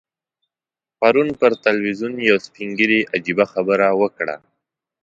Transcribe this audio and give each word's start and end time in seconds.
پرون 0.99 1.27
پر 1.39 1.51
ټلویزیون 1.63 2.13
یو 2.29 2.37
سپین 2.45 2.69
ږیري 2.77 2.99
عجیبه 3.15 3.45
خبره 3.53 3.87
وکړه. 4.01 4.35